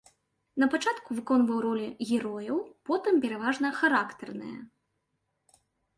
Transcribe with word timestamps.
Напачатку 0.61 1.17
выконваў 1.17 1.59
ролі 1.65 1.87
герояў, 2.09 2.57
потым 2.89 3.15
пераважна 3.27 3.67
характарныя. 3.81 4.57